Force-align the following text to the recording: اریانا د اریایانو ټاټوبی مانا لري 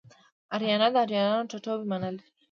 اریانا 0.53 0.87
د 0.93 0.95
اریایانو 1.05 1.49
ټاټوبی 1.49 1.85
مانا 1.91 2.09
لري 2.15 2.27